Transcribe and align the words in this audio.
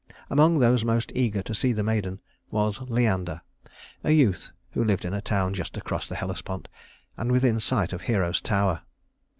Among 0.31 0.57
those 0.57 0.83
most 0.83 1.11
eager 1.13 1.43
to 1.43 1.53
see 1.53 1.73
the 1.73 1.83
maiden 1.83 2.21
was 2.49 2.81
Leander, 2.89 3.41
a 4.03 4.09
youth 4.09 4.51
who 4.71 4.83
lived 4.83 5.05
in 5.05 5.13
a 5.13 5.21
town 5.21 5.53
just 5.53 5.77
across 5.77 6.07
the 6.07 6.15
Hellespont 6.15 6.67
and 7.17 7.31
within 7.31 7.59
sight 7.59 7.93
of 7.93 8.01
Hero's 8.01 8.41
tower. 8.41 8.81